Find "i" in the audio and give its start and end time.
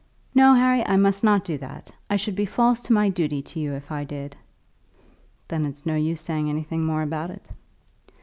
0.87-0.95, 2.09-2.15, 3.91-4.03